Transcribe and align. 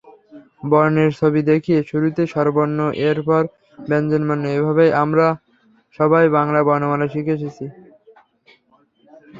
বর্ণের 0.63 1.11
ছবি 1.19 1.41
দেখিয়ে 1.51 1.79
শুরুতে 1.89 2.23
স্বরবর্ণ, 2.33 2.79
এরপর 3.09 3.41
ব্যাঞ্জনবর্ণ—এভাবেই 3.79 4.91
আমরা 5.03 5.27
সবাই 5.99 6.25
বাংলা 6.37 6.59
বর্ণমালা 6.67 7.07
শিখে 7.13 7.35
এসেছি। 7.37 7.65